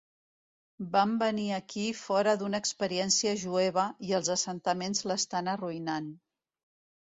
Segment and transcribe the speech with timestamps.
[0.95, 6.13] Vam venir aquí fora d'una experiència jueva, i els assentaments l'estan arruïnant.